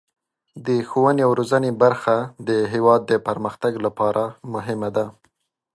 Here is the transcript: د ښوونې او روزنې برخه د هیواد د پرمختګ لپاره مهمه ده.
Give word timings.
د 0.65 0.67
ښوونې 0.89 1.21
او 1.27 1.31
روزنې 1.39 1.71
برخه 1.83 2.15
د 2.49 2.49
هیواد 2.73 3.01
د 3.11 3.13
پرمختګ 3.27 3.73
لپاره 3.85 4.23
مهمه 4.53 4.89
ده. 4.95 5.05